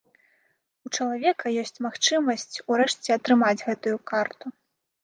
[0.87, 4.45] У чалавека ёсць магчымасць у рэшце атрымаць гэтую карту.